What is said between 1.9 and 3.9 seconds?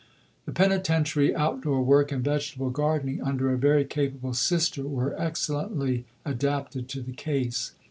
and vegetable gardening under a very